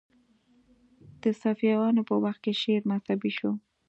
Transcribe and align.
د 1.21 1.23
صفویانو 1.41 2.01
په 2.09 2.15
وخت 2.23 2.39
کې 2.43 2.53
شعر 2.61 2.81
مذهبي 2.91 3.31
شو 3.37 3.51